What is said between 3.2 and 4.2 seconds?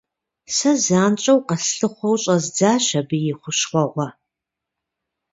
и хущхъуэгъуэ.